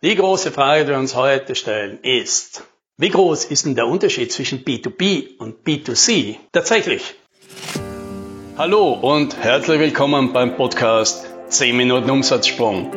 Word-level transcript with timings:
Die 0.00 0.14
große 0.14 0.52
Frage, 0.52 0.84
die 0.84 0.90
wir 0.90 0.98
uns 0.98 1.16
heute 1.16 1.56
stellen, 1.56 1.98
ist, 2.02 2.62
wie 2.98 3.08
groß 3.08 3.46
ist 3.46 3.66
denn 3.66 3.74
der 3.74 3.88
Unterschied 3.88 4.30
zwischen 4.30 4.64
B2B 4.64 5.38
und 5.38 5.66
B2C 5.66 6.36
tatsächlich? 6.52 7.16
Hallo 8.56 8.92
und 8.92 9.36
herzlich 9.42 9.80
willkommen 9.80 10.32
beim 10.32 10.54
Podcast 10.54 11.26
10 11.48 11.76
Minuten 11.76 12.10
Umsatzsprung. 12.10 12.92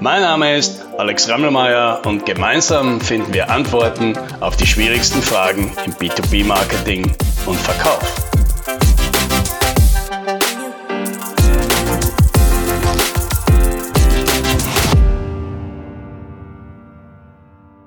Mein 0.00 0.20
Name 0.20 0.58
ist 0.58 0.84
Alex 0.98 1.26
Rammelmeier 1.30 2.02
und 2.04 2.26
gemeinsam 2.26 3.00
finden 3.00 3.32
wir 3.32 3.48
Antworten 3.48 4.12
auf 4.40 4.54
die 4.58 4.66
schwierigsten 4.66 5.22
Fragen 5.22 5.74
im 5.86 5.94
B2B-Marketing 5.94 7.16
und 7.46 7.56
Verkauf. 7.56 8.31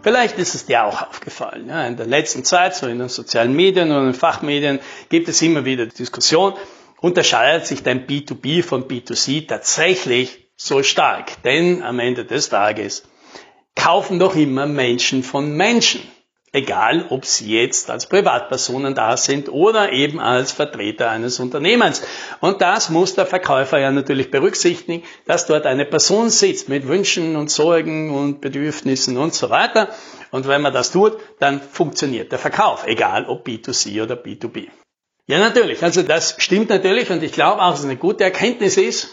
Vielleicht 0.05 0.37
ist 0.37 0.53
es 0.53 0.68
dir 0.68 0.83
auch 0.86 1.01
aufgefallen. 1.01 1.68
Ja, 1.68 1.87
in 1.87 1.97
der 1.97 2.05
letzten 2.05 2.43
Zeit, 2.43 2.75
so 2.75 2.86
in 2.86 3.00
den 3.00 3.09
sozialen 3.09 3.55
Medien 3.55 3.89
und 3.89 3.97
in 3.97 4.05
den 4.11 4.13
Fachmedien, 4.13 4.79
gibt 5.09 5.27
es 5.27 5.41
immer 5.41 5.65
wieder 5.65 5.87
die 5.87 5.96
Diskussion, 5.96 6.54
unterscheidet 7.01 7.65
sich 7.65 7.82
dein 7.82 8.05
B2B 8.05 8.61
von 8.61 8.87
B2C 8.87 9.47
tatsächlich 9.47 10.46
so 10.55 10.83
stark? 10.83 11.41
Denn 11.41 11.82
am 11.82 11.97
Ende 11.97 12.23
des 12.23 12.49
Tages 12.49 13.07
kaufen 13.73 14.19
doch 14.19 14.36
immer 14.36 14.68
Menschen 14.68 15.23
von 15.23 15.57
Menschen. 15.57 16.01
Egal, 16.55 17.07
ob 17.09 17.25
sie 17.25 17.51
jetzt 17.51 17.89
als 17.89 18.05
Privatpersonen 18.05 18.96
da 18.96 19.18
sind 19.18 19.50
oder 19.50 19.91
eben 19.91 20.21
als 20.21 20.54
Vertreter 20.54 21.09
eines 21.09 21.41
Unternehmens. 21.41 22.01
Und 22.39 22.61
das 22.61 22.89
muss 22.89 23.13
der 23.13 23.25
Verkäufer 23.25 23.77
ja 23.77 23.91
natürlich 23.91 24.32
berücksichtigen, 24.32 25.04
dass 25.25 25.47
dort 25.47 25.65
eine 25.65 25.83
Person 25.83 26.29
sitzt 26.29 26.69
mit 26.69 26.87
Wünschen 26.87 27.36
und 27.36 27.51
Sorgen 27.51 28.15
und 28.15 28.39
Bedürfnissen 28.39 29.18
und 29.18 29.33
so 29.33 29.49
weiter. 29.49 29.89
Und 30.32 30.47
wenn 30.47 30.61
man 30.61 30.71
das 30.71 30.91
tut, 30.91 31.18
dann 31.39 31.60
funktioniert 31.60 32.31
der 32.31 32.39
Verkauf, 32.39 32.87
egal 32.87 33.25
ob 33.25 33.45
B2C 33.45 34.02
oder 34.02 34.15
B2B. 34.15 34.69
Ja, 35.27 35.39
natürlich. 35.39 35.83
Also 35.83 36.03
das 36.03 36.35
stimmt 36.37 36.69
natürlich 36.69 37.09
und 37.09 37.21
ich 37.21 37.33
glaube 37.33 37.61
auch, 37.61 37.71
dass 37.71 37.80
es 37.80 37.85
eine 37.85 37.97
gute 37.97 38.23
Erkenntnis 38.23 38.77
ist, 38.77 39.09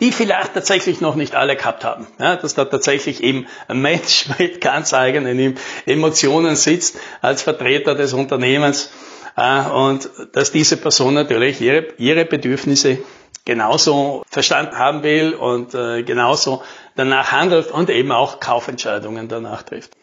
die 0.00 0.12
vielleicht 0.12 0.54
tatsächlich 0.54 1.00
noch 1.00 1.14
nicht 1.14 1.34
alle 1.34 1.56
gehabt 1.56 1.84
haben. 1.84 2.06
Ja, 2.18 2.36
dass 2.36 2.54
da 2.54 2.64
tatsächlich 2.64 3.22
eben 3.22 3.46
ein 3.68 3.80
Mensch 3.80 4.26
mit 4.38 4.60
ganz 4.60 4.94
eigenen 4.94 5.58
Emotionen 5.86 6.56
sitzt 6.56 6.98
als 7.20 7.42
Vertreter 7.42 7.94
des 7.94 8.12
Unternehmens 8.12 8.90
äh, 9.36 9.62
und 9.62 10.08
dass 10.32 10.52
diese 10.52 10.76
Person 10.76 11.14
natürlich 11.14 11.60
ihre, 11.60 11.88
ihre 11.98 12.24
Bedürfnisse 12.24 12.98
genauso 13.44 14.22
verstanden 14.28 14.78
haben 14.78 15.02
will 15.02 15.34
und 15.34 15.74
äh, 15.74 16.02
genauso 16.02 16.62
danach 16.96 17.32
handelt 17.32 17.70
und 17.70 17.90
eben 17.90 18.12
auch 18.12 18.40
Kaufentscheidungen 18.40 19.28
danach 19.28 19.62
trifft. 19.62 19.96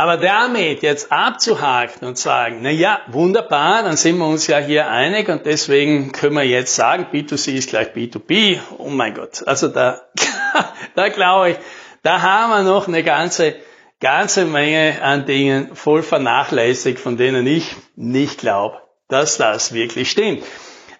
Aber 0.00 0.16
damit 0.16 0.80
jetzt 0.80 1.12
abzuhaken 1.12 2.08
und 2.08 2.16
sagen, 2.16 2.60
na 2.62 2.70
ja, 2.70 3.02
wunderbar, 3.08 3.82
dann 3.82 3.98
sind 3.98 4.16
wir 4.16 4.26
uns 4.26 4.46
ja 4.46 4.56
hier 4.56 4.88
einig 4.88 5.28
und 5.28 5.44
deswegen 5.44 6.10
können 6.10 6.36
wir 6.36 6.42
jetzt 6.42 6.74
sagen, 6.74 7.08
B2C 7.12 7.52
ist 7.52 7.68
gleich 7.68 7.88
B2B. 7.88 8.60
Oh 8.78 8.88
mein 8.88 9.12
Gott. 9.12 9.46
Also 9.46 9.68
da, 9.68 10.00
da 10.94 11.08
glaube 11.10 11.50
ich, 11.50 11.56
da 12.02 12.22
haben 12.22 12.48
wir 12.50 12.62
noch 12.62 12.88
eine 12.88 13.02
ganze, 13.02 13.56
ganze 14.00 14.46
Menge 14.46 15.02
an 15.02 15.26
Dingen 15.26 15.76
voll 15.76 16.02
vernachlässigt, 16.02 16.98
von 16.98 17.18
denen 17.18 17.46
ich 17.46 17.76
nicht 17.94 18.38
glaube, 18.38 18.78
dass 19.08 19.36
das 19.36 19.74
wirklich 19.74 20.10
stimmt. 20.10 20.42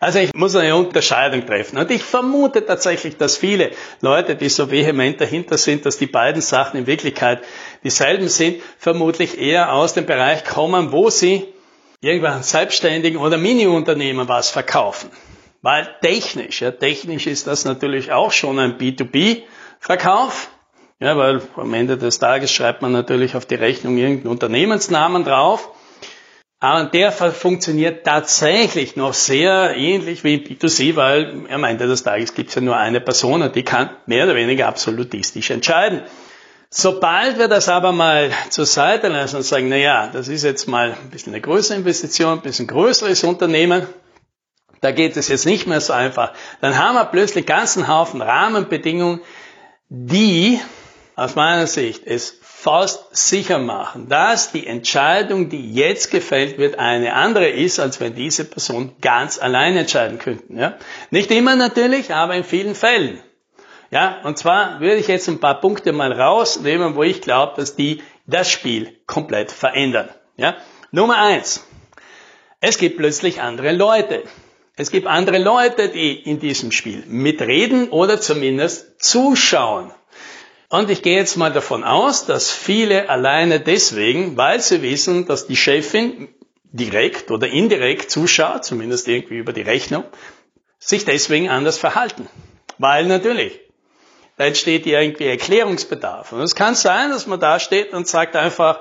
Also 0.02 0.18
ich 0.18 0.32
muss 0.34 0.56
eine 0.56 0.74
Unterscheidung 0.74 1.44
treffen. 1.44 1.76
Und 1.76 1.90
ich 1.90 2.02
vermute 2.02 2.64
tatsächlich, 2.64 3.18
dass 3.18 3.36
viele 3.36 3.72
Leute, 4.00 4.34
die 4.34 4.48
so 4.48 4.70
vehement 4.70 5.20
dahinter 5.20 5.58
sind, 5.58 5.84
dass 5.84 5.98
die 5.98 6.06
beiden 6.06 6.40
Sachen 6.40 6.80
in 6.80 6.86
Wirklichkeit 6.86 7.42
dieselben 7.84 8.28
sind, 8.28 8.62
vermutlich 8.78 9.38
eher 9.38 9.74
aus 9.74 9.92
dem 9.92 10.06
Bereich 10.06 10.44
kommen, 10.46 10.90
wo 10.90 11.10
sie 11.10 11.46
irgendwann 12.00 12.42
Selbstständigen 12.42 13.20
oder 13.20 13.36
Mini-Unternehmen 13.36 14.26
was 14.26 14.48
verkaufen. 14.48 15.10
Weil 15.60 15.86
technisch, 16.00 16.62
ja, 16.62 16.70
technisch 16.70 17.26
ist 17.26 17.46
das 17.46 17.66
natürlich 17.66 18.10
auch 18.10 18.32
schon 18.32 18.58
ein 18.58 18.78
B2B-Verkauf. 18.78 20.48
Ja, 20.98 21.18
weil 21.18 21.42
am 21.56 21.74
Ende 21.74 21.98
des 21.98 22.18
Tages 22.18 22.50
schreibt 22.50 22.80
man 22.80 22.92
natürlich 22.92 23.36
auf 23.36 23.44
die 23.44 23.54
Rechnung 23.54 23.98
irgendeinen 23.98 24.32
Unternehmensnamen 24.32 25.24
drauf. 25.24 25.70
Aber 26.62 26.84
der 26.84 27.10
funktioniert 27.10 28.04
tatsächlich 28.04 28.94
noch 28.94 29.14
sehr 29.14 29.74
ähnlich 29.76 30.24
wie 30.24 30.36
B2C, 30.36 30.94
weil 30.94 31.46
am 31.50 31.64
Ende 31.64 31.86
des 31.86 32.02
Tages 32.02 32.34
gibt 32.34 32.50
es 32.50 32.54
ja 32.54 32.60
nur 32.60 32.76
eine 32.76 33.00
Person 33.00 33.40
und 33.40 33.56
die 33.56 33.62
kann 33.62 33.88
mehr 34.04 34.24
oder 34.24 34.34
weniger 34.34 34.68
absolutistisch 34.68 35.50
entscheiden. 35.50 36.02
Sobald 36.68 37.38
wir 37.38 37.48
das 37.48 37.70
aber 37.70 37.92
mal 37.92 38.30
zur 38.50 38.66
Seite 38.66 39.08
lassen 39.08 39.36
und 39.36 39.42
sagen, 39.42 39.70
na 39.70 39.76
ja, 39.76 40.08
das 40.12 40.28
ist 40.28 40.44
jetzt 40.44 40.68
mal 40.68 40.92
ein 40.92 41.10
bisschen 41.10 41.32
eine 41.32 41.40
größere 41.40 41.78
Investition, 41.78 42.34
ein 42.34 42.42
bisschen 42.42 42.66
größeres 42.66 43.24
Unternehmen, 43.24 43.86
da 44.82 44.92
geht 44.92 45.16
es 45.16 45.28
jetzt 45.28 45.46
nicht 45.46 45.66
mehr 45.66 45.80
so 45.80 45.94
einfach, 45.94 46.32
dann 46.60 46.78
haben 46.78 46.94
wir 46.94 47.06
plötzlich 47.06 47.46
ganzen 47.46 47.88
Haufen 47.88 48.20
Rahmenbedingungen, 48.20 49.20
die 49.88 50.60
aus 51.20 51.34
meiner 51.34 51.66
Sicht 51.66 52.06
es 52.06 52.38
fast 52.40 53.14
sicher 53.14 53.58
machen, 53.58 54.08
dass 54.08 54.52
die 54.52 54.66
Entscheidung, 54.66 55.50
die 55.50 55.74
jetzt 55.74 56.10
gefällt 56.10 56.56
wird, 56.56 56.78
eine 56.78 57.12
andere 57.12 57.50
ist, 57.50 57.78
als 57.78 58.00
wenn 58.00 58.14
diese 58.14 58.46
Person 58.46 58.96
ganz 59.02 59.38
allein 59.38 59.76
entscheiden 59.76 60.18
könnte. 60.18 60.44
Ja? 60.48 60.78
Nicht 61.10 61.30
immer 61.30 61.56
natürlich, 61.56 62.14
aber 62.14 62.36
in 62.36 62.44
vielen 62.44 62.74
Fällen. 62.74 63.20
Ja, 63.90 64.20
und 64.24 64.38
zwar 64.38 64.80
würde 64.80 64.96
ich 64.96 65.08
jetzt 65.08 65.28
ein 65.28 65.40
paar 65.40 65.60
Punkte 65.60 65.92
mal 65.92 66.10
rausnehmen, 66.10 66.94
wo 66.94 67.02
ich 67.02 67.20
glaube, 67.20 67.52
dass 67.56 67.76
die 67.76 68.02
das 68.26 68.50
Spiel 68.50 68.96
komplett 69.06 69.52
verändern. 69.52 70.08
Ja? 70.38 70.56
Nummer 70.90 71.18
eins. 71.18 71.66
Es 72.60 72.78
gibt 72.78 72.96
plötzlich 72.96 73.42
andere 73.42 73.72
Leute. 73.72 74.22
Es 74.76 74.90
gibt 74.90 75.06
andere 75.06 75.36
Leute, 75.36 75.90
die 75.90 76.12
in 76.12 76.40
diesem 76.40 76.72
Spiel 76.72 77.04
mitreden 77.06 77.90
oder 77.90 78.22
zumindest 78.22 79.02
zuschauen. 79.02 79.92
Und 80.70 80.88
ich 80.88 81.02
gehe 81.02 81.16
jetzt 81.16 81.36
mal 81.36 81.52
davon 81.52 81.82
aus, 81.82 82.26
dass 82.26 82.52
viele 82.52 83.08
alleine 83.08 83.58
deswegen, 83.58 84.36
weil 84.36 84.60
sie 84.60 84.82
wissen, 84.82 85.26
dass 85.26 85.48
die 85.48 85.56
Chefin 85.56 86.28
direkt 86.70 87.32
oder 87.32 87.48
indirekt 87.48 88.08
zuschaut, 88.08 88.64
zumindest 88.64 89.08
irgendwie 89.08 89.38
über 89.38 89.52
die 89.52 89.62
Rechnung, 89.62 90.04
sich 90.78 91.04
deswegen 91.04 91.48
anders 91.48 91.76
verhalten. 91.76 92.28
Weil 92.78 93.06
natürlich, 93.06 93.58
da 94.36 94.44
entsteht 94.44 94.86
irgendwie 94.86 95.26
Erklärungsbedarf. 95.26 96.32
Und 96.32 96.40
es 96.40 96.54
kann 96.54 96.76
sein, 96.76 97.10
dass 97.10 97.26
man 97.26 97.40
da 97.40 97.58
steht 97.58 97.92
und 97.92 98.06
sagt 98.06 98.36
einfach, 98.36 98.78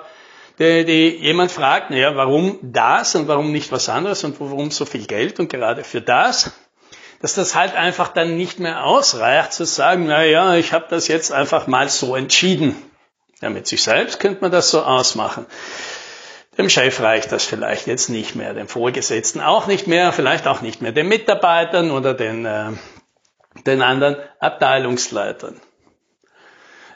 die, 0.60 0.86
die, 0.86 1.18
jemand 1.18 1.52
fragt, 1.52 1.90
naja, 1.90 2.16
warum 2.16 2.60
das 2.62 3.16
und 3.16 3.28
warum 3.28 3.52
nicht 3.52 3.72
was 3.72 3.90
anderes 3.90 4.24
und 4.24 4.40
warum 4.40 4.70
so 4.70 4.86
viel 4.86 5.08
Geld 5.08 5.40
und 5.40 5.50
gerade 5.50 5.84
für 5.84 6.02
das 6.02 6.52
dass 7.22 7.34
das 7.34 7.56
halt 7.56 7.76
einfach 7.76 8.10
dann 8.10 8.38
nicht 8.38 8.60
mehr 8.60 8.86
ausreicht 8.86 9.54
zu 9.54 9.66
sagen, 9.66 10.06
na 10.08 10.24
ja, 10.24 10.56
ich 10.56 10.74
habe 10.74 10.86
das 10.90 11.08
jetzt 11.08 11.32
einfach 11.32 11.68
mal 11.68 11.90
so 11.90 12.16
entschieden. 12.16 12.76
Ja, 13.42 13.50
mit 13.50 13.68
sich 13.68 13.84
selbst 13.84 14.20
könnte 14.20 14.42
man 14.42 14.52
das 14.52 14.70
so 14.70 14.82
ausmachen. 14.82 15.46
Dem 16.58 16.70
Chef 16.70 17.00
reicht 17.00 17.32
das 17.32 17.46
vielleicht 17.46 17.88
jetzt 17.88 18.10
nicht 18.10 18.36
mehr, 18.36 18.54
dem 18.54 18.68
Vorgesetzten 18.68 19.40
auch 19.40 19.68
nicht 19.68 19.88
mehr, 19.88 20.12
vielleicht 20.12 20.46
auch 20.46 20.62
nicht 20.62 20.82
mehr 20.82 20.92
den 20.92 21.08
Mitarbeitern 21.08 21.92
oder 21.92 22.14
den, 22.14 22.46
äh, 22.46 22.72
den 23.66 23.82
anderen 23.82 24.18
Abteilungsleitern. 24.40 25.60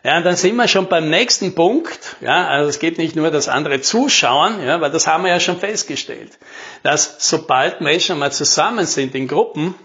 Ja, 0.04 0.18
und 0.18 0.26
dann 0.26 0.36
sind 0.36 0.58
wir 0.58 0.68
schon 0.68 0.88
beim 0.88 1.10
nächsten 1.10 1.56
Punkt. 1.56 2.18
Ja, 2.20 2.46
also 2.48 2.68
es 2.68 2.80
geht 2.80 2.98
nicht 2.98 3.16
nur, 3.16 3.32
dass 3.32 3.48
andere 3.48 3.80
zuschauen, 3.80 4.62
ja, 4.62 4.82
weil 4.82 4.92
das 4.92 5.08
haben 5.08 5.24
wir 5.24 5.32
ja 5.32 5.40
schon 5.40 5.60
festgestellt, 5.60 6.38
dass 6.84 7.30
sobald 7.30 7.80
Menschen 7.80 8.20
mal 8.20 8.34
zusammen 8.34 8.86
sind 8.86 9.16
in 9.16 9.30
Gruppen, 9.30 9.76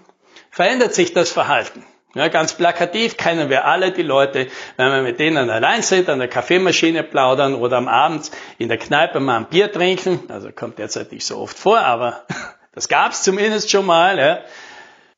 verändert 0.51 0.95
sich 0.95 1.13
das 1.13 1.31
Verhalten. 1.31 1.85
Ja, 2.15 2.29
ganz 2.29 2.55
plakativ 2.55 3.17
kennen 3.19 3.51
wir 3.51 3.67
alle 3.67 3.93
die 3.93 4.03
Leute, 4.03 4.49
wenn 4.77 4.91
wir 4.91 5.03
mit 5.03 5.21
denen 5.21 5.51
allein 5.51 5.83
sind, 5.83 6.09
an 6.09 6.19
der 6.19 6.29
Kaffeemaschine 6.29 7.03
plaudern 7.03 7.55
oder 7.55 7.77
am 7.77 7.87
Abend 7.87 8.31
in 8.57 8.69
der 8.69 8.79
Kneipe 8.79 9.21
mal 9.21 9.37
ein 9.37 9.49
Bier 9.49 9.71
trinken. 9.71 10.21
Also 10.29 10.51
kommt 10.51 10.79
derzeit 10.79 11.13
nicht 11.13 11.27
so 11.27 11.37
oft 11.39 11.59
vor, 11.59 11.79
aber 11.79 12.25
das 12.73 12.89
gab's 12.89 13.23
zumindest 13.23 13.71
schon 13.71 13.85
mal. 13.85 14.19
Ja. 14.19 14.41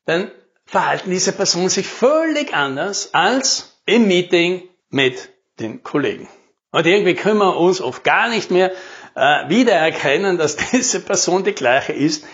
Dann 0.05 0.31
verhalten 0.65 1.09
diese 1.09 1.31
Personen 1.31 1.69
sich 1.69 1.87
völlig 1.87 2.53
anders 2.53 3.13
als 3.13 3.81
im 3.85 4.07
Meeting 4.07 4.63
mit 4.89 5.29
den 5.59 5.83
Kollegen. 5.83 6.27
Und 6.71 6.85
irgendwie 6.85 7.15
können 7.15 7.39
wir 7.39 7.55
uns 7.57 7.81
oft 7.81 8.03
gar 8.03 8.29
nicht 8.29 8.51
mehr 8.51 8.71
äh, 9.15 9.49
wiedererkennen, 9.49 10.37
dass 10.37 10.55
diese 10.71 10.99
Person 10.99 11.45
die 11.45 11.53
gleiche 11.53 11.93
ist 11.93 12.25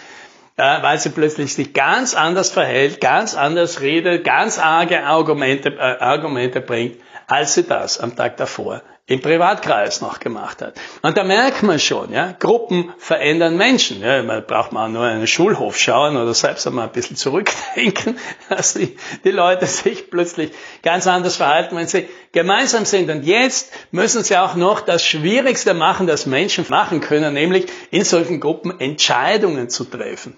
ja, 0.57 0.81
weil 0.83 0.97
sie 0.97 1.09
plötzlich 1.09 1.53
sich 1.53 1.73
ganz 1.73 2.15
anders 2.15 2.49
verhält, 2.49 2.99
ganz 2.99 3.35
anders 3.35 3.81
redet, 3.81 4.23
ganz 4.23 4.59
arge 4.59 5.03
Argumente, 5.03 5.69
äh, 5.69 5.99
Argumente 5.99 6.61
bringt, 6.61 6.99
als 7.27 7.53
sie 7.53 7.63
das 7.63 7.99
am 7.99 8.15
Tag 8.15 8.37
davor 8.37 8.81
im 9.09 9.21
Privatkreis 9.21 10.01
noch 10.01 10.19
gemacht 10.19 10.61
hat. 10.61 10.73
Und 11.01 11.15
da 11.15 11.23
merkt 11.23 11.63
man 11.63 11.79
schon, 11.79 12.11
ja, 12.11 12.33
Gruppen 12.37 12.93
verändern 12.97 13.55
Menschen. 13.55 14.01
Ja, 14.01 14.21
man 14.21 14.45
braucht 14.45 14.73
mal 14.73 14.89
nur 14.89 15.05
einen 15.05 15.27
Schulhof 15.27 15.77
schauen 15.77 16.17
oder 16.17 16.33
selbst 16.33 16.67
einmal 16.67 16.87
ein 16.87 16.91
bisschen 16.91 17.15
zurückdenken, 17.15 18.19
dass 18.49 18.73
die, 18.73 18.97
die 19.23 19.31
Leute 19.31 19.65
sich 19.65 20.09
plötzlich 20.09 20.51
ganz 20.83 21.07
anders 21.07 21.37
verhalten, 21.37 21.77
wenn 21.77 21.87
sie 21.87 22.09
gemeinsam 22.33 22.83
sind. 22.83 23.09
Und 23.09 23.23
jetzt 23.23 23.71
müssen 23.91 24.25
sie 24.25 24.35
auch 24.35 24.55
noch 24.55 24.81
das 24.81 25.05
Schwierigste 25.05 25.73
machen, 25.73 26.05
das 26.05 26.25
Menschen 26.25 26.65
machen 26.67 26.99
können, 26.99 27.33
nämlich 27.33 27.67
in 27.91 28.03
solchen 28.03 28.41
Gruppen 28.41 28.77
Entscheidungen 28.77 29.69
zu 29.69 29.85
treffen. 29.85 30.35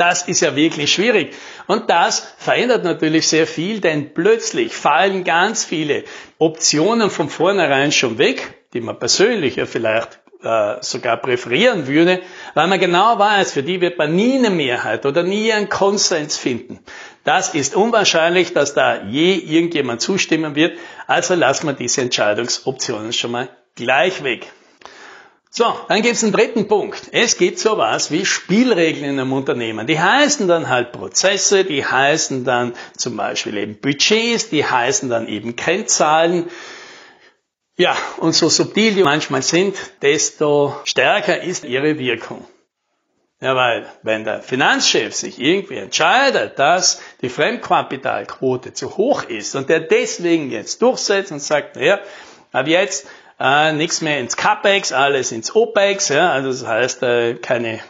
Das 0.00 0.22
ist 0.22 0.40
ja 0.40 0.56
wirklich 0.56 0.90
schwierig. 0.90 1.34
Und 1.66 1.90
das 1.90 2.26
verändert 2.38 2.84
natürlich 2.84 3.28
sehr 3.28 3.46
viel, 3.46 3.80
denn 3.80 4.14
plötzlich 4.14 4.72
fallen 4.72 5.24
ganz 5.24 5.62
viele 5.62 6.04
Optionen 6.38 7.10
von 7.10 7.28
vornherein 7.28 7.92
schon 7.92 8.16
weg, 8.16 8.64
die 8.72 8.80
man 8.80 8.98
persönlich 8.98 9.56
ja 9.56 9.66
vielleicht 9.66 10.18
äh, 10.42 10.76
sogar 10.80 11.18
präferieren 11.18 11.86
würde, 11.86 12.22
weil 12.54 12.66
man 12.66 12.80
genau 12.80 13.18
weiß, 13.18 13.52
für 13.52 13.62
die 13.62 13.82
wird 13.82 13.98
man 13.98 14.16
nie 14.16 14.38
eine 14.38 14.48
Mehrheit 14.48 15.04
oder 15.04 15.22
nie 15.22 15.52
einen 15.52 15.68
Konsens 15.68 16.38
finden. 16.38 16.80
Das 17.24 17.52
ist 17.52 17.76
unwahrscheinlich, 17.76 18.54
dass 18.54 18.72
da 18.72 19.02
je 19.02 19.34
irgendjemand 19.34 20.00
zustimmen 20.00 20.54
wird, 20.54 20.78
also 21.08 21.34
lassen 21.34 21.66
wir 21.66 21.74
diese 21.74 22.00
Entscheidungsoptionen 22.00 23.12
schon 23.12 23.32
mal 23.32 23.50
gleich 23.74 24.24
weg. 24.24 24.50
So, 25.52 25.74
dann 25.88 26.02
gibt 26.02 26.14
es 26.14 26.22
einen 26.22 26.32
dritten 26.32 26.68
Punkt. 26.68 27.08
Es 27.10 27.36
gibt 27.36 27.58
sowas 27.58 28.12
wie 28.12 28.24
Spielregeln 28.24 29.04
in 29.04 29.18
einem 29.18 29.32
Unternehmen. 29.32 29.88
Die 29.88 29.98
heißen 29.98 30.46
dann 30.46 30.68
halt 30.68 30.92
Prozesse, 30.92 31.64
die 31.64 31.84
heißen 31.84 32.44
dann 32.44 32.72
zum 32.96 33.16
Beispiel 33.16 33.56
eben 33.56 33.80
Budgets, 33.80 34.48
die 34.48 34.64
heißen 34.64 35.10
dann 35.10 35.26
eben 35.26 35.56
Kennzahlen. 35.56 36.48
Ja, 37.76 37.96
und 38.18 38.32
so 38.34 38.48
subtil 38.48 38.94
die 38.94 39.02
manchmal 39.02 39.42
sind, 39.42 39.76
desto 40.02 40.76
stärker 40.84 41.42
ist 41.42 41.64
ihre 41.64 41.98
Wirkung. 41.98 42.46
Ja, 43.40 43.56
weil 43.56 43.86
wenn 44.02 44.22
der 44.22 44.42
Finanzchef 44.42 45.14
sich 45.14 45.40
irgendwie 45.40 45.78
entscheidet, 45.78 46.60
dass 46.60 47.00
die 47.22 47.28
Fremdkapitalquote 47.28 48.72
zu 48.72 48.96
hoch 48.96 49.24
ist 49.24 49.56
und 49.56 49.68
der 49.68 49.80
deswegen 49.80 50.52
jetzt 50.52 50.80
durchsetzt 50.80 51.32
und 51.32 51.40
sagt, 51.40 51.74
naja, 51.74 51.98
ab 52.52 52.68
jetzt 52.68 53.08
äh, 53.40 53.72
nichts 53.72 54.00
mehr 54.02 54.20
ins 54.20 54.36
CAPEX, 54.36 54.92
alles 54.92 55.32
ins 55.32 55.54
OPEX, 55.54 56.10
ja, 56.10 56.30
also 56.30 56.50
das 56.50 56.66
heißt, 56.66 57.02
äh, 57.02 57.34
keine 57.34 57.80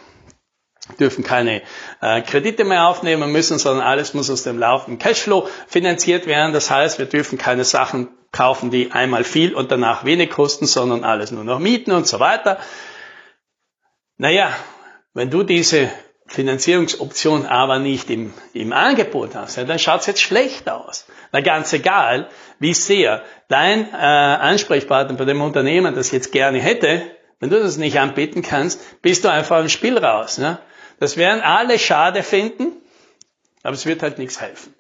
dürfen 0.98 1.22
keine 1.22 1.62
äh, 2.00 2.22
Kredite 2.22 2.64
mehr 2.64 2.88
aufnehmen 2.88 3.30
müssen, 3.30 3.58
sondern 3.58 3.86
alles 3.86 4.14
muss 4.14 4.30
aus 4.30 4.42
dem 4.42 4.58
laufenden 4.58 4.98
Cashflow 4.98 5.48
finanziert 5.68 6.26
werden. 6.26 6.52
Das 6.52 6.70
heißt, 6.70 6.98
wir 6.98 7.06
dürfen 7.06 7.38
keine 7.38 7.64
Sachen 7.64 8.08
kaufen, 8.32 8.70
die 8.70 8.90
einmal 8.90 9.22
viel 9.22 9.54
und 9.54 9.70
danach 9.70 10.04
wenig 10.04 10.30
kosten, 10.30 10.66
sondern 10.66 11.04
alles 11.04 11.30
nur 11.30 11.44
noch 11.44 11.58
mieten 11.58 11.92
und 11.92 12.06
so 12.06 12.18
weiter. 12.18 12.58
Naja, 14.16 14.52
wenn 15.14 15.30
du 15.30 15.42
diese 15.42 15.90
Finanzierungsoption 16.30 17.44
aber 17.44 17.80
nicht 17.80 18.08
im, 18.08 18.32
im 18.52 18.72
Angebot 18.72 19.34
hast, 19.34 19.56
ja, 19.56 19.64
dann 19.64 19.80
schaut 19.80 20.02
es 20.02 20.06
jetzt 20.06 20.22
schlecht 20.22 20.70
aus. 20.70 21.06
Na 21.32 21.40
ganz 21.40 21.72
egal, 21.72 22.28
wie 22.60 22.72
sehr 22.72 23.24
dein 23.48 23.92
äh, 23.92 23.96
Ansprechpartner 23.96 25.16
bei 25.16 25.24
dem 25.24 25.42
Unternehmen 25.42 25.96
das 25.96 26.12
jetzt 26.12 26.30
gerne 26.30 26.60
hätte, 26.60 27.02
wenn 27.40 27.50
du 27.50 27.58
das 27.58 27.78
nicht 27.78 27.98
anbieten 27.98 28.42
kannst, 28.42 29.02
bist 29.02 29.24
du 29.24 29.28
einfach 29.28 29.58
im 29.60 29.68
Spiel 29.68 29.98
raus. 29.98 30.38
Ne? 30.38 30.58
Das 31.00 31.16
werden 31.16 31.42
alle 31.42 31.80
schade 31.80 32.22
finden, 32.22 32.76
aber 33.64 33.74
es 33.74 33.86
wird 33.86 34.02
halt 34.02 34.18
nichts 34.18 34.40
helfen. 34.40 34.72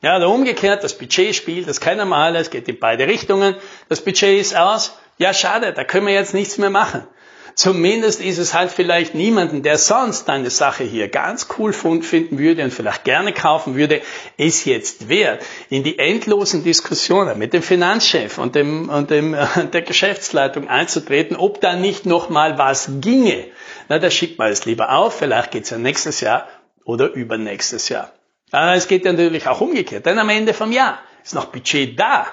Ja, 0.00 0.16
oder 0.16 0.30
umgekehrt, 0.30 0.84
das 0.84 0.96
Budget 0.96 1.34
spielt, 1.34 1.68
das 1.68 1.80
wir 2.08 2.16
alle, 2.16 2.38
es 2.38 2.48
geht 2.48 2.66
in 2.66 2.78
beide 2.78 3.06
Richtungen, 3.06 3.56
das 3.90 4.00
Budget 4.00 4.40
ist 4.40 4.56
aus, 4.56 4.98
ja 5.18 5.34
schade, 5.34 5.74
da 5.74 5.84
können 5.84 6.06
wir 6.06 6.14
jetzt 6.14 6.32
nichts 6.32 6.56
mehr 6.56 6.70
machen. 6.70 7.06
Zumindest 7.54 8.20
ist 8.20 8.38
es 8.38 8.52
halt 8.52 8.72
vielleicht 8.72 9.14
niemanden, 9.14 9.62
der 9.62 9.78
sonst 9.78 10.28
eine 10.28 10.50
Sache 10.50 10.82
hier 10.82 11.08
ganz 11.08 11.46
cool 11.56 11.72
finden 11.72 12.38
würde 12.38 12.64
und 12.64 12.72
vielleicht 12.72 13.04
gerne 13.04 13.32
kaufen 13.32 13.76
würde, 13.76 14.02
ist 14.36 14.64
jetzt 14.64 15.08
wert, 15.08 15.44
in 15.70 15.84
die 15.84 15.98
endlosen 16.00 16.64
Diskussionen 16.64 17.38
mit 17.38 17.52
dem 17.52 17.62
Finanzchef 17.62 18.38
und, 18.38 18.56
dem, 18.56 18.88
und 18.88 19.10
dem, 19.10 19.36
der 19.72 19.82
Geschäftsleitung 19.82 20.68
einzutreten, 20.68 21.36
ob 21.36 21.60
da 21.60 21.76
nicht 21.76 22.06
noch 22.06 22.28
mal 22.28 22.58
was 22.58 22.90
ginge. 23.00 23.46
Na, 23.88 24.00
da 24.00 24.10
schickt 24.10 24.38
man 24.38 24.50
es 24.50 24.64
lieber 24.64 24.90
auf, 24.90 25.16
vielleicht 25.16 25.52
geht's 25.52 25.70
ja 25.70 25.78
nächstes 25.78 26.20
Jahr 26.20 26.48
oder 26.84 27.12
übernächstes 27.12 27.88
Jahr. 27.88 28.12
Aber 28.50 28.74
es 28.74 28.88
geht 28.88 29.04
ja 29.04 29.12
natürlich 29.12 29.46
auch 29.46 29.60
umgekehrt, 29.60 30.06
denn 30.06 30.18
am 30.18 30.28
Ende 30.28 30.54
vom 30.54 30.72
Jahr 30.72 30.98
ist 31.22 31.34
noch 31.34 31.46
Budget 31.46 31.98
da. 31.98 32.26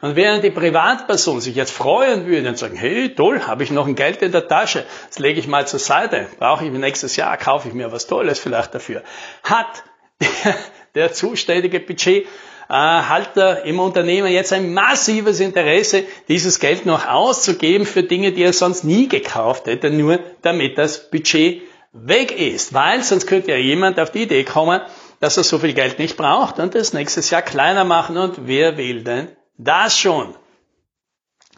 Und 0.00 0.16
während 0.16 0.44
die 0.44 0.50
Privatperson 0.50 1.40
sich 1.40 1.54
jetzt 1.54 1.72
freuen 1.72 2.26
würde 2.26 2.48
und 2.48 2.58
sagen, 2.58 2.76
hey, 2.76 3.14
toll, 3.14 3.42
habe 3.42 3.62
ich 3.62 3.70
noch 3.70 3.86
ein 3.86 3.94
Geld 3.94 4.22
in 4.22 4.32
der 4.32 4.48
Tasche, 4.48 4.84
das 5.08 5.18
lege 5.18 5.40
ich 5.40 5.46
mal 5.46 5.66
zur 5.66 5.80
Seite, 5.80 6.26
brauche 6.38 6.64
ich 6.64 6.70
nächstes 6.70 7.16
Jahr, 7.16 7.36
kaufe 7.36 7.68
ich 7.68 7.74
mir 7.74 7.92
was 7.92 8.06
Tolles 8.06 8.38
vielleicht 8.38 8.74
dafür, 8.74 9.02
hat 9.42 9.84
der 10.94 11.12
zuständige 11.12 11.80
Budgethalter 11.80 13.64
im 13.64 13.80
Unternehmen 13.80 14.32
jetzt 14.32 14.52
ein 14.52 14.72
massives 14.72 15.40
Interesse, 15.40 16.04
dieses 16.28 16.60
Geld 16.60 16.86
noch 16.86 17.06
auszugeben 17.06 17.86
für 17.86 18.02
Dinge, 18.02 18.32
die 18.32 18.42
er 18.42 18.52
sonst 18.52 18.84
nie 18.84 19.08
gekauft 19.08 19.66
hätte, 19.66 19.90
nur 19.90 20.20
damit 20.42 20.78
das 20.78 21.10
Budget 21.10 21.62
weg 21.92 22.38
ist. 22.38 22.74
Weil 22.74 23.02
sonst 23.02 23.26
könnte 23.26 23.50
ja 23.50 23.56
jemand 23.56 23.98
auf 24.00 24.10
die 24.10 24.22
Idee 24.22 24.44
kommen, 24.44 24.80
dass 25.20 25.36
er 25.36 25.44
so 25.44 25.58
viel 25.58 25.72
Geld 25.72 25.98
nicht 25.98 26.16
braucht 26.16 26.58
und 26.58 26.74
das 26.74 26.92
nächstes 26.92 27.30
Jahr 27.30 27.42
kleiner 27.42 27.84
machen 27.84 28.16
und 28.16 28.46
wer 28.46 28.76
will 28.76 29.02
denn 29.02 29.28
das 29.58 29.98
schon. 29.98 30.34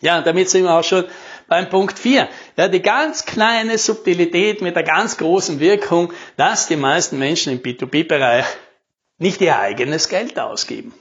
Ja, 0.01 0.21
damit 0.21 0.49
sind 0.49 0.65
wir 0.65 0.75
auch 0.75 0.85
schon 0.85 1.05
beim 1.49 1.69
Punkt 1.69 1.99
4. 1.99 2.29
Ja, 2.57 2.69
die 2.69 2.83
ganz 2.83 3.25
kleine 3.25 3.79
Subtilität 3.79 4.61
mit 4.63 4.77
der 4.77 4.85
ganz 4.85 5.17
großen 5.17 5.61
Wirkung, 5.61 6.13
dass 6.37 6.69
die 6.69 6.77
meisten 6.77 7.19
Menschen 7.19 7.53
im 7.53 7.61
B2B-Bereich 7.61 8.47
nicht 9.19 9.41
ihr 9.41 9.59
eigenes 9.59 10.09
Geld 10.09 10.39
ausgeben. 10.39 10.95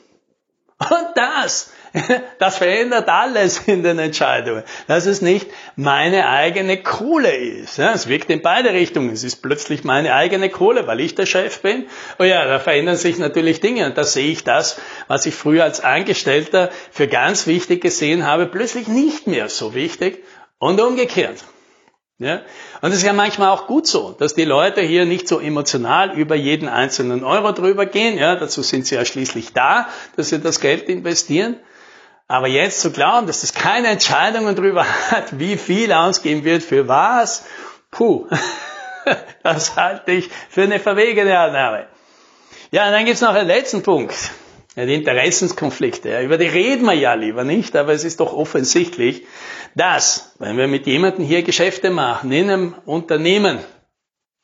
Und 0.80 1.08
das, 1.16 1.72
das 2.40 2.58
verändert 2.58 3.10
alles 3.10 3.60
in 3.68 3.84
den 3.84 4.00
Entscheidungen. 4.00 4.64
Dass 4.88 5.06
es 5.06 5.22
nicht 5.22 5.48
meine 5.76 6.28
eigene 6.28 6.82
Kohle 6.82 7.36
ist. 7.36 7.80
Es 7.80 8.08
wirkt 8.08 8.30
in 8.30 8.42
beide 8.42 8.74
Richtungen. 8.74 9.12
Es 9.12 9.24
ist 9.24 9.42
plötzlich 9.42 9.84
meine 9.84 10.14
eigene 10.14 10.50
Kohle, 10.50 10.88
weil 10.88 11.00
ich 11.00 11.16
der 11.16 11.26
Chef 11.26 11.62
bin. 11.62 11.86
Oh 12.20 12.24
ja, 12.24 12.46
da 12.46 12.60
verändern 12.60 12.98
sich 12.98 13.18
natürlich 13.18 13.60
Dinge. 13.60 13.86
Und 13.86 13.98
da 13.98 14.04
sehe 14.04 14.32
ich 14.32 14.44
das, 14.44 14.80
was 15.08 15.26
ich 15.26 15.36
früher 15.36 15.64
als 15.64 15.80
Angestellter 15.80 16.70
für 16.92 17.08
ganz 17.08 17.48
wichtig 17.48 17.82
gesehen 17.82 18.26
habe, 18.26 18.46
plötzlich 18.46 18.88
nicht 18.88 19.28
mehr 19.28 19.50
so 19.50 19.74
wichtig 19.74 20.24
und 20.60 20.80
umgekehrt. 20.80 21.44
Ja? 22.20 22.42
Und 22.82 22.92
es 22.92 22.98
ist 22.98 23.04
ja 23.04 23.14
manchmal 23.14 23.50
auch 23.50 23.68
gut 23.68 23.86
so, 23.86 24.12
dass 24.12 24.34
die 24.34 24.46
Leute 24.46 24.82
hier 24.82 25.06
nicht 25.06 25.28
so 25.28 25.40
emotional 25.40 26.18
über 26.18 26.36
jeden 26.36 26.68
einzelnen 26.68 27.24
Euro 27.24 27.52
drüber 27.52 27.86
gehen. 27.86 28.18
Ja, 28.18 28.36
dazu 28.36 28.64
sind 28.64 28.88
sie 28.88 28.96
ja 28.96 29.06
schließlich 29.06 29.54
da, 29.54 29.88
dass 30.16 30.30
sie 30.30 30.40
das 30.40 30.60
Geld 30.60 30.90
investieren. 30.90 31.58
Aber 32.28 32.48
jetzt 32.48 32.82
zu 32.82 32.92
glauben, 32.92 33.26
dass 33.28 33.42
das 33.42 33.54
keine 33.54 33.88
Entscheidungen 33.88 34.56
drüber 34.56 34.86
hat, 35.12 35.40
wie 35.40 35.58
viel 35.58 35.94
ausgeben 35.94 36.44
wird, 36.44 36.62
für 36.62 36.88
was, 36.88 37.46
puh, 37.90 38.28
das 39.44 39.76
halte 39.78 40.12
ich 40.12 40.30
für 40.50 40.64
eine 40.64 40.80
verwegene 40.80 41.38
Annahme. 41.40 41.88
Ja, 42.72 42.88
und 42.88 42.92
dann 42.92 43.06
gibt's 43.06 43.22
noch 43.22 43.34
einen 43.34 43.48
letzten 43.48 43.82
Punkt. 43.82 44.16
Ja, 44.76 44.86
die 44.86 44.94
Interessenskonflikte. 44.94 46.22
Über 46.22 46.38
die 46.38 46.48
reden 46.48 46.86
wir 46.86 46.94
ja 46.94 47.14
lieber 47.14 47.44
nicht, 47.44 47.76
aber 47.76 47.94
es 47.94 48.04
ist 48.04 48.20
doch 48.20 48.34
offensichtlich, 48.34 49.26
dass, 49.74 50.36
wenn 50.38 50.58
wir 50.58 50.68
mit 50.68 50.86
jemandem 50.86 51.26
hier 51.26 51.44
Geschäfte 51.44 51.90
machen, 51.90 52.32
in 52.32 52.50
einem 52.50 52.76
Unternehmen, 52.86 53.60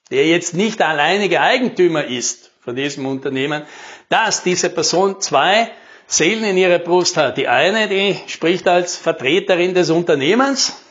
der 0.10 0.26
jetzt 0.26 0.54
nicht 0.54 0.80
der 0.80 0.88
alleinige 0.88 1.42
Eigentümer 1.42 2.06
ist 2.06 2.52
von 2.62 2.76
diesem 2.76 3.06
Unternehmen, 3.06 3.64
dass 4.10 4.42
diese 4.42 4.70
Person 4.70 5.20
zwei 5.22 5.70
Seelen 6.08 6.44
in 6.44 6.58
ihrer 6.58 6.80
Brust 6.80 7.18
hat. 7.18 7.38
Die 7.38 7.48
eine, 7.48 7.88
die 7.88 8.18
spricht 8.28 8.68
als 8.68 8.98
Vertreterin 8.98 9.74
des 9.74 9.90
Unternehmens, 9.90 10.82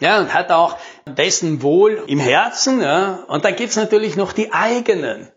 ja, 0.00 0.18
und 0.18 0.32
hat 0.32 0.50
auch 0.50 0.78
dessen 1.06 1.62
Wohl 1.62 2.04
im 2.06 2.20
Herzen, 2.20 2.80
ja. 2.80 3.24
Und 3.28 3.44
dann 3.44 3.56
gibt's 3.56 3.76
natürlich 3.76 4.16
noch 4.16 4.32
die 4.32 4.52
eigenen 4.52 5.30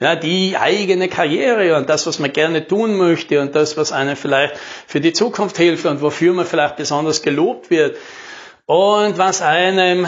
ja, 0.00 0.16
die 0.16 0.56
eigene 0.56 1.08
Karriere 1.08 1.76
und 1.76 1.90
das, 1.90 2.06
was 2.06 2.18
man 2.18 2.32
gerne 2.32 2.66
tun 2.66 2.96
möchte 2.96 3.40
und 3.40 3.54
das, 3.54 3.76
was 3.76 3.92
einem 3.92 4.16
vielleicht 4.16 4.56
für 4.86 5.00
die 5.00 5.12
Zukunft 5.12 5.58
hilft 5.58 5.84
und 5.84 6.00
wofür 6.00 6.32
man 6.32 6.46
vielleicht 6.46 6.76
besonders 6.76 7.20
gelobt 7.20 7.70
wird 7.70 7.98
und 8.64 9.18
was 9.18 9.42
einem 9.42 10.06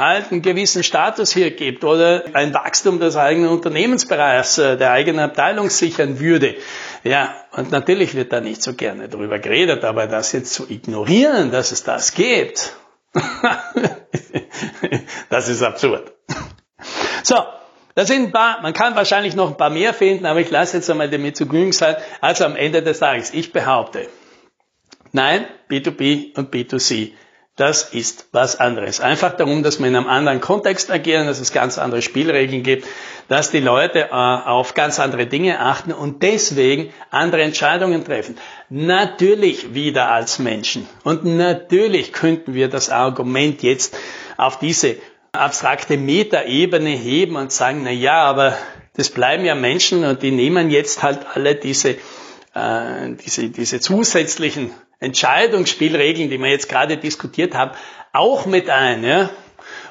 halt 0.00 0.32
einen 0.32 0.42
gewissen 0.42 0.82
Status 0.82 1.32
hier 1.32 1.52
gibt 1.52 1.84
oder 1.84 2.24
ein 2.32 2.52
Wachstum 2.52 2.98
des 2.98 3.16
eigenen 3.16 3.50
Unternehmensbereichs, 3.50 4.58
äh, 4.58 4.76
der 4.76 4.90
eigenen 4.90 5.20
Abteilung 5.20 5.70
sichern 5.70 6.18
würde. 6.18 6.56
Ja, 7.04 7.32
und 7.52 7.70
natürlich 7.70 8.16
wird 8.16 8.32
da 8.32 8.40
nicht 8.40 8.62
so 8.62 8.74
gerne 8.74 9.08
drüber 9.08 9.38
geredet, 9.38 9.84
aber 9.84 10.08
das 10.08 10.32
jetzt 10.32 10.52
zu 10.52 10.68
ignorieren, 10.68 11.52
dass 11.52 11.70
es 11.70 11.84
das 11.84 12.14
gibt, 12.14 12.74
das 15.28 15.48
ist 15.48 15.62
absurd. 15.62 16.12
So, 17.22 17.36
das 17.94 18.08
sind 18.08 18.24
ein 18.24 18.32
paar, 18.32 18.60
man 18.62 18.72
kann 18.72 18.96
wahrscheinlich 18.96 19.36
noch 19.36 19.50
ein 19.50 19.56
paar 19.56 19.70
mehr 19.70 19.94
finden, 19.94 20.26
aber 20.26 20.40
ich 20.40 20.50
lasse 20.50 20.78
jetzt 20.78 20.90
einmal 20.90 21.08
damit 21.08 21.36
zu 21.36 21.46
genügen 21.46 21.72
sein. 21.72 21.94
Also 22.20 22.44
am 22.44 22.56
Ende 22.56 22.82
des 22.82 22.98
Tages, 22.98 23.32
ich 23.32 23.52
behaupte, 23.52 24.08
Nein, 25.12 25.46
B2B 25.68 26.36
und 26.36 26.54
B2C. 26.54 27.12
Das 27.60 27.82
ist 27.92 28.24
was 28.32 28.58
anderes. 28.58 29.00
Einfach 29.00 29.36
darum, 29.36 29.62
dass 29.62 29.80
wir 29.80 29.86
in 29.86 29.94
einem 29.94 30.08
anderen 30.08 30.40
Kontext 30.40 30.90
agieren, 30.90 31.26
dass 31.26 31.40
es 31.40 31.52
ganz 31.52 31.76
andere 31.76 32.00
Spielregeln 32.00 32.62
gibt, 32.62 32.86
dass 33.28 33.50
die 33.50 33.60
Leute 33.60 34.04
äh, 34.04 34.12
auf 34.12 34.72
ganz 34.72 34.98
andere 34.98 35.26
Dinge 35.26 35.60
achten 35.60 35.92
und 35.92 36.22
deswegen 36.22 36.90
andere 37.10 37.42
Entscheidungen 37.42 38.02
treffen. 38.02 38.38
Natürlich 38.70 39.74
wieder 39.74 40.10
als 40.10 40.38
Menschen. 40.38 40.88
Und 41.04 41.26
natürlich 41.26 42.14
könnten 42.14 42.54
wir 42.54 42.70
das 42.70 42.88
Argument 42.88 43.62
jetzt 43.62 43.94
auf 44.38 44.58
diese 44.58 44.96
abstrakte 45.32 45.98
Metaebene 45.98 46.88
heben 46.88 47.36
und 47.36 47.52
sagen, 47.52 47.82
na 47.84 47.90
ja, 47.90 48.22
aber 48.22 48.56
das 48.96 49.10
bleiben 49.10 49.44
ja 49.44 49.54
Menschen 49.54 50.02
und 50.04 50.22
die 50.22 50.30
nehmen 50.30 50.70
jetzt 50.70 51.02
halt 51.02 51.26
alle 51.34 51.56
diese, 51.56 51.90
äh, 52.54 53.10
diese, 53.22 53.50
diese 53.50 53.80
zusätzlichen 53.80 54.70
Entscheidungsspielregeln, 55.00 56.30
die 56.30 56.38
wir 56.38 56.50
jetzt 56.50 56.68
gerade 56.68 56.96
diskutiert 56.96 57.54
haben, 57.54 57.72
auch 58.12 58.46
mit 58.46 58.70
ein. 58.70 59.02
Ja? 59.02 59.30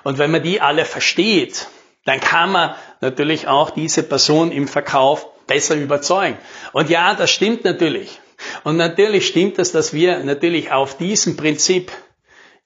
Und 0.03 0.17
wenn 0.17 0.31
man 0.31 0.43
die 0.43 0.61
alle 0.61 0.85
versteht, 0.85 1.67
dann 2.05 2.19
kann 2.19 2.51
man 2.51 2.75
natürlich 3.01 3.47
auch 3.47 3.71
diese 3.71 4.03
Person 4.03 4.51
im 4.51 4.67
Verkauf 4.67 5.27
besser 5.47 5.75
überzeugen. 5.75 6.37
Und 6.71 6.89
ja, 6.89 7.15
das 7.15 7.31
stimmt 7.31 7.63
natürlich. 7.65 8.19
Und 8.63 8.77
natürlich 8.77 9.27
stimmt 9.27 9.59
es, 9.59 9.71
dass 9.71 9.93
wir 9.93 10.23
natürlich 10.23 10.71
auf 10.71 10.97
diesem 10.97 11.35
Prinzip 11.35 11.91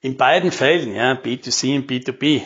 in 0.02 0.18
beiden 0.18 0.52
Fällen, 0.52 0.94
ja, 0.96 1.14
B2C 1.14 1.78
und 1.78 1.90
B2B, 1.90 2.42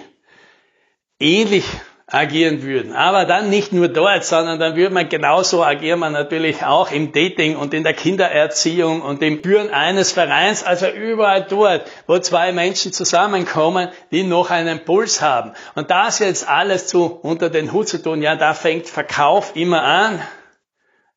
ähnlich 1.19 1.65
agieren 2.09 2.63
würden. 2.63 2.93
Aber 2.93 3.25
dann 3.25 3.49
nicht 3.49 3.73
nur 3.73 3.89
dort, 3.89 4.23
sondern 4.23 4.59
dann 4.59 4.77
würde 4.77 4.93
man 4.93 5.09
genauso 5.09 5.63
agieren 5.63 5.99
man 5.99 6.13
natürlich 6.13 6.63
auch 6.63 6.89
im 6.89 7.11
Dating 7.11 7.57
und 7.57 7.73
in 7.73 7.83
der 7.83 7.93
Kindererziehung 7.93 9.01
und 9.01 9.21
im 9.21 9.43
Führen 9.43 9.71
eines 9.71 10.13
Vereins, 10.13 10.63
also 10.63 10.87
überall 10.87 11.43
dort, 11.43 11.89
wo 12.07 12.17
zwei 12.19 12.53
Menschen 12.53 12.93
zusammenkommen, 12.93 13.89
die 14.11 14.23
noch 14.23 14.51
einen 14.51 14.85
Puls 14.85 15.21
haben. 15.21 15.51
Und 15.75 15.91
das 15.91 16.19
jetzt 16.19 16.47
alles 16.47 16.87
zu 16.87 17.19
unter 17.21 17.49
den 17.49 17.73
Hut 17.73 17.89
zu 17.89 18.01
tun, 18.01 18.21
ja, 18.21 18.37
da 18.37 18.53
fängt 18.53 18.87
Verkauf 18.87 19.55
immer 19.57 19.83
an. 19.83 20.21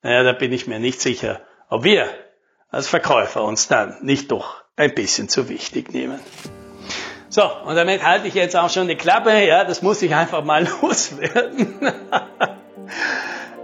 Naja, 0.03 0.25
da 0.25 0.33
bin 0.33 0.53
ich 0.53 0.67
mir 0.67 0.81
nicht 0.81 1.01
sicher, 1.01 1.41
ob 1.69 1.85
wir 1.85 2.09
als 2.71 2.89
Verkäufer 2.89 3.45
uns 3.45 3.69
dann 3.69 3.97
nicht 4.03 4.33
doch 4.33 4.65
ein 4.75 4.95
bisschen 4.95 5.29
zu 5.29 5.49
wichtig 5.49 5.93
nehmen. 5.93 6.19
So, 7.33 7.43
und 7.65 7.77
damit 7.77 8.05
halte 8.05 8.27
ich 8.27 8.35
jetzt 8.35 8.57
auch 8.57 8.71
schon 8.71 8.89
die 8.89 8.97
Klappe. 8.97 9.31
Ja, 9.47 9.63
das 9.63 9.83
muss 9.83 10.03
ich 10.03 10.13
einfach 10.13 10.43
mal 10.43 10.67
loswerden. 10.83 11.79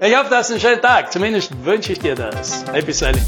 ich 0.00 0.16
hoffe, 0.16 0.30
du 0.30 0.36
hast 0.36 0.52
einen 0.52 0.60
schönen 0.60 0.80
Tag. 0.80 1.12
Zumindest 1.12 1.64
wünsche 1.64 1.92
ich 1.92 1.98
dir 1.98 2.14
das. 2.14 2.64
Happy 2.72 2.92
Sailing. 2.92 3.24